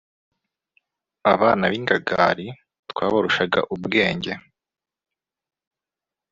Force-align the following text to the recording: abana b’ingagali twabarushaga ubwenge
abana 1.33 1.63
b’ingagali 1.71 2.47
twabarushaga 2.89 3.59
ubwenge 3.75 4.31